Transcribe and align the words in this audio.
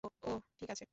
ওহ 0.03 0.37
ঠিক 0.57 0.69
আছে। 0.69 0.85